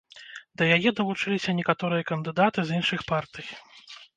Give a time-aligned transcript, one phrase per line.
[0.61, 3.45] Да яе далучыліся некаторыя кандыдаты з іншых партый.